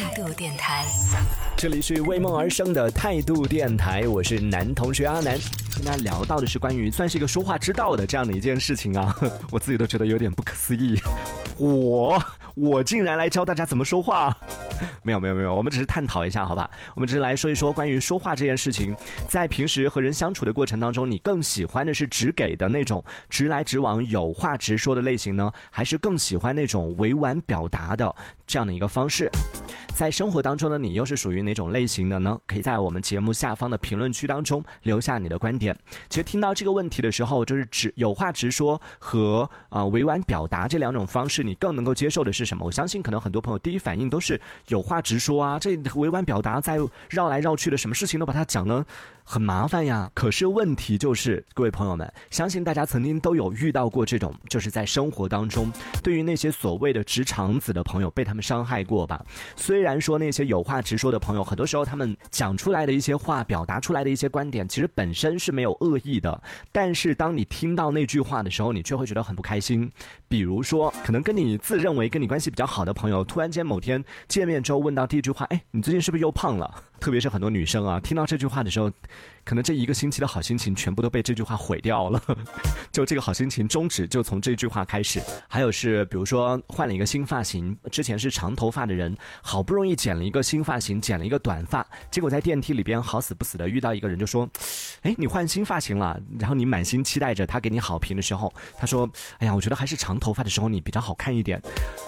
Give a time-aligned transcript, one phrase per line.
[0.00, 0.86] 态度电台，
[1.56, 5.36] 这里是为梦而生的态度电台，我是男同学阿南。
[5.74, 9.12] 跟大家聊到的是关于算是一个说话之道的这样的一件事情啊，
[9.50, 10.96] 我自己都觉得有点不可思议。
[11.56, 12.16] 我
[12.54, 14.38] 我竟然来教大家怎么说话？
[15.02, 16.70] 没有没有没有，我们只是探讨一下，好吧？
[16.94, 18.94] 我们只是来说一说关于说话这件事情，
[19.28, 28.14] 在平时和人相处的过程当中，你更喜欢的是直给的那种直来直往、有话直说的类型呢，还是更喜欢那种委婉表达的
[28.46, 29.30] 这样的一个方式？
[29.94, 32.38] 在生活当中的你又是属于哪种类型的呢？
[32.46, 35.76] 可以在我们节目下方的评论区当中留下你的观点。
[36.08, 42.64] 其实听到这个问题的时候，就是直有话直说和啊委婉表达这两种方式，你更能够接受的是什么？
[42.64, 46.78] 我相信可能很多朋友第一反应都是有话直说啊，这委婉表达再
[47.10, 48.84] 绕来绕去的，什么事情都把它讲的
[49.24, 50.08] 很麻烦呀。
[50.14, 55.72] 可是问题就是，各位朋友们，相信大家曾经都有遇到过这种，就是在生活当中，
[56.04, 59.20] 对于那些所谓的直肠子的朋友，被他们伤害过吧？
[59.56, 59.78] 虽。
[59.88, 66.42] 然说那些有话直说的朋友，很多时候他们讲出来的一些话，表达出来的一些观点，其实本身是没有恶意的。
[66.70, 69.90] 但是当你听到那句话的时候，你却会觉得很不开心。
[70.28, 78.90] 比如说，可能跟你自认为跟你关系比较好的朋友，突然间某天见面之后问到第一句话：“哎，你最近是不是又胖了？”特别是很多女生啊，听到这句话的时候，
[79.44, 82.20] 可能这一个星期的好心情全部都被这句话毁掉了。
[82.92, 85.20] 就这个好心情终止，就从这句话开始。
[85.48, 94.48] 还有是，比如说换了一个新发型，之前是长头发的人，好不容易剪了一个新发型，剪了一个短发，结果在电梯里边好死不死的遇到一个人，就说
[95.02, 101.60] ：“哎，你换新发型了。”然后你满心期待着他给你好评的时候，他说：“哎呀，我觉得还是长头发的时候你比较好看一点。”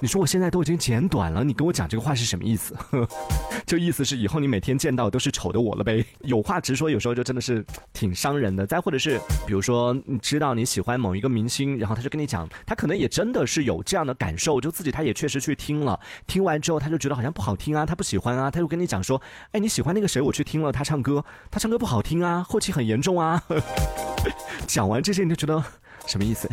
[0.00, 2.76] 你说我现在都已经剪短了，你跟我讲这个话是什么意思？
[3.66, 6.04] 就意思是以后你每天见到都是丑的我了呗？
[6.22, 8.66] 有话直说，有时候就真的是挺伤人的。
[8.66, 19.20] 再或者是，比如说你知道你喜欢某一个明星，然后他就跟你讲，他可能也真的是有这样的感受，就自己他也确实去听了，听完之后他就觉得好像不好听啊，他不喜欢啊，他就跟你讲说，
[19.52, 20.20] 哎，你喜欢那个谁？
[20.20, 23.42] 我去听了他唱歌，他唱歌不好听啊，后期很严重啊。
[24.66, 25.62] 讲完这些你就觉得
[26.06, 26.48] 什么意思？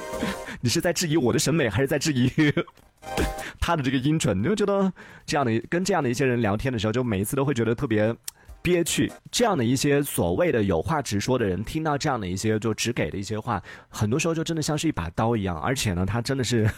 [0.60, 2.30] 你是在质疑我的审美，还是在质疑？
[3.60, 4.92] 他的这个音准，你就觉得
[5.24, 8.14] 这样的跟这样的一些人聊天的时候，就每一次都会觉得特别。
[8.66, 16.68] 憋屈，这样的一些所谓的有话直说的人，听到这样的一些就直给的一些话，很多时候就真的像是一把刀一样，而且呢，他真的是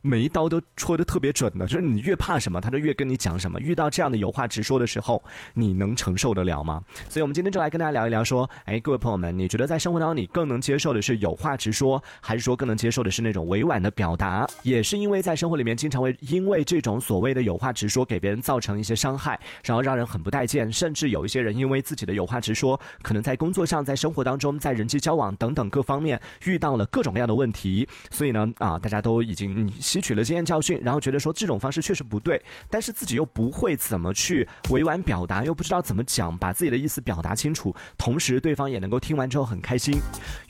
[0.00, 3.58] 每一刀都戳的特别准的，就是你越怕什么，他就越跟你讲什么。
[3.58, 5.20] 遇到这样的有话直说的时候，
[5.54, 6.80] 你能承受得了吗？
[7.08, 14.48] 所以，我们今天就来跟大家聊一聊，说，哎，各位朋友们，你觉得在生活当中，你更能接受的是有话直说，还是说更能接受的是那种委婉的表达？
[14.62, 21.23] 也是因为在生活里面，经常会因为这种所谓的有话直说，给别人造成一些伤害，然后让人很不待见，甚至有。
[21.24, 39.98] 有些人因为自己的有话直说，可能在工作上、在生活当中、在人际交往等等各方面遇到了各种各样的问题，所以呢，啊，大家都已经吸取了经验教训，然后觉得说这种方式确实不对，但是自己又不会怎么去委婉表达，又不知道怎么讲，把自己的意思表达清楚，同时对方也能够听完之后很开心，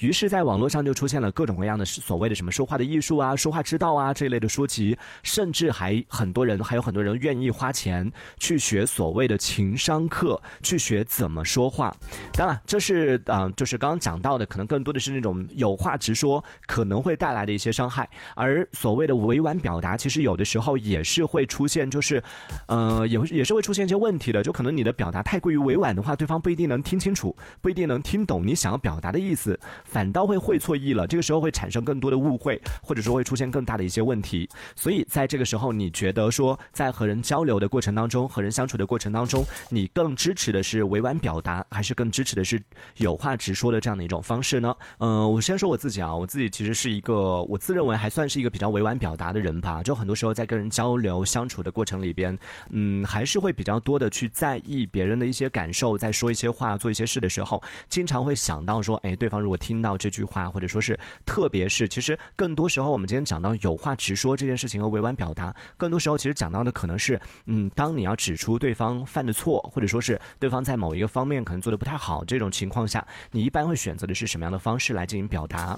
[0.00, 10.40] 于是，在网络上就出现了各种各样的所谓的什么说话的艺术啊、说话之道啊这一类的书籍，甚至还很多人还有很多人愿意花钱去学所谓的情商课。
[10.64, 11.94] 去学怎么说话，
[12.32, 22.22] 当然这是啊，就是刚刚讲到的，可能更多的是那种有话直说可能会带来的一些伤害，而所谓的委婉表达，其实有的时候也是会出现，就是，
[22.66, 40.43] 呃，也会也是会出现一些问题的，就可能你的表达太过于委婉的话，对方不一定能听清楚，不一定能听懂你想要表达的意思，反倒会会错意了，这个时候会产生更多的误会，或者说会出现更大的一些问题，所以在这个时候，你觉得说在和人交流的过程当中，和人相处的过程当中，你更支持。
[40.52, 42.60] 的是委婉表达，还是更支持的是
[42.96, 44.74] 有话直说的这样的一种方式呢？
[44.98, 49.82] 嗯，我先说我自己啊，我自己其实是一个我自认为还算是一个比较委婉表达的人吧。
[49.82, 52.36] 就很多时候在跟人交流相处的过程里边，
[52.70, 70.20] 嗯，还是会比较多的去在意别人的一些感受，在说一些话、做一些事的时候，经常会想到说，哎，对方如果听到这句话，或者说是特别是，其实更多时候我们今天讲到有话直说这件事情和委婉表达，更多时候其实讲到的可能是，嗯，当你要指出对方犯的错，或者说是。
[70.38, 75.74] 对方在某一个方面可能做的不太好，这种情况下，你一般会选择的是什么样的方式来进行表达？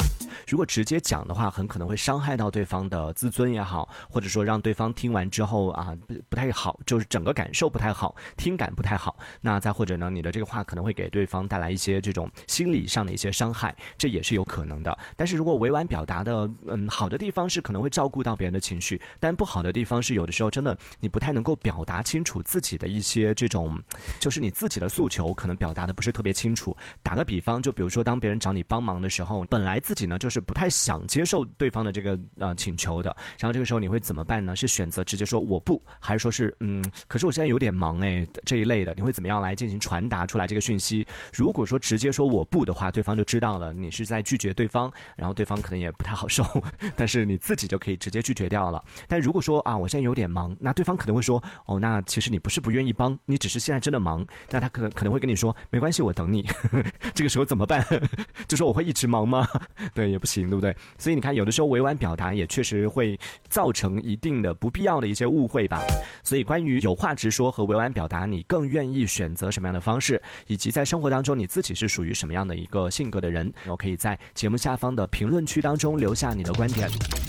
[0.49, 9.17] 如果直接讲的话，很可能会伤害到对方的自尊也好，或者说让对方听完之后啊不不太好，就是整个感受不太好，听感不太好。
[9.41, 14.99] 那再或者呢，你的这个话可能会给对方带来一些这种心理上的一些伤害，这也是有可能的。
[15.17, 23.79] 但是如果委婉表达的，嗯，好的地方是可能会照顾到别人的情绪，但不好的地方是有的时候真的你不太能够表达清楚自己的一些这种，
[24.19, 24.46] 就是你。
[24.47, 26.77] 你自己的诉求可能表达的不是特别清楚。
[27.03, 34.55] 打个比方，就比如说当别人找你帮忙的时候，本来自己呢就是不太想接受对方的这个呃请求的，然后这个时候你会怎么办呢？
[34.55, 41.05] 是选择直接说我不，还是说是嗯，可是我现在有点忙哎这一类的，你会怎么样来进行传达出来这个讯息？
[41.35, 46.45] 如果说直接说我不的话，对方就知道了你是在拒绝对方，然后对方可能也不太好受，
[46.95, 48.81] 但是你自己就可以直接拒绝掉了。
[49.09, 56.47] 但如果说啊我现在有点忙，那对方可能会说哦那其实你不是不愿意帮，你只是现在真的忙，那他可能可能会跟你说没关系我等你，
[57.15, 57.85] 这个时候怎么办？
[58.49, 59.49] 就说我会一直忙吗？
[59.95, 60.75] 对也不行对不对？
[60.99, 63.19] 所以你看有的时候委婉表达也确实会
[63.49, 65.81] 造成一定的不必要的一些误会吧。
[66.23, 76.89] 所以关于有话直说和委婉表达，你更愿意选择什么样的方式，以及在生活当中你自己是属于什么样的一个性格的人，我可以在节目下方的评论区当中留下你的观点。